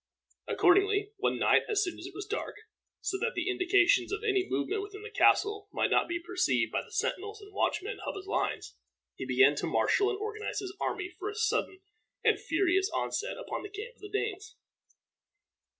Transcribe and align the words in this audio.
Accordingly, 0.47 1.11
one 1.17 1.37
night, 1.37 1.61
as 1.69 1.83
soon 1.83 1.99
as 1.99 2.07
it 2.07 2.15
was 2.15 2.25
dark, 2.25 2.55
so 3.01 3.19
that 3.19 3.35
the 3.35 3.47
indications 3.47 4.11
of 4.11 4.23
any 4.23 4.49
movement 4.49 4.81
within 4.81 5.03
the 5.03 5.11
castle 5.11 5.69
might 5.71 5.91
not 5.91 6.07
be 6.07 6.19
perceived 6.19 6.71
by 6.71 6.81
the 6.81 6.91
sentinels 6.91 7.39
and 7.39 7.53
watchmen 7.53 7.91
in 7.93 7.99
Hubba's 7.99 8.25
lines, 8.25 8.75
he 9.15 9.27
began 9.27 9.53
to 9.57 9.67
marshal 9.67 10.09
and 10.09 10.17
organize 10.17 10.57
his 10.57 10.75
army 10.81 11.11
for 11.19 11.29
a 11.29 11.35
sudden 11.35 11.81
and 12.23 12.39
furious 12.39 12.89
onset 12.89 13.37
upon 13.37 13.61
the 13.61 13.69
camp 13.69 13.93
of 13.93 14.01
the 14.01 14.09
Danes. 14.09 14.55